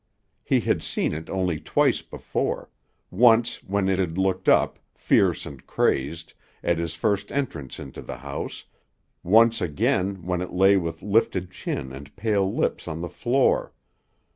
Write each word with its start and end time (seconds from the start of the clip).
He 0.43 0.61
had 0.61 0.81
seen 0.81 1.13
it 1.13 1.29
only 1.29 1.59
twice 1.59 2.01
before; 2.01 2.71
once 3.11 3.57
when 3.63 3.87
it 3.87 3.99
had 3.99 4.17
looked 4.17 4.49
up, 4.49 4.79
fierce 4.95 5.45
and 5.45 5.63
crazed, 5.67 6.33
at 6.63 6.79
his 6.79 6.95
first 6.95 7.31
entrance 7.31 7.79
into 7.79 8.01
the 8.01 8.17
house, 8.17 8.65
once 9.21 9.61
again 9.61 10.23
when 10.25 10.41
it 10.41 10.53
lay 10.53 10.75
with 10.75 11.03
lifted 11.03 11.51
chin 11.51 11.91
and 11.93 12.15
pale 12.15 12.51
lips 12.51 12.87
on 12.87 13.01
the 13.01 13.09
floor. 13.09 13.73